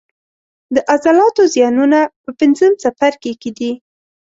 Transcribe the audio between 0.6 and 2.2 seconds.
د عضلاتو زیانونه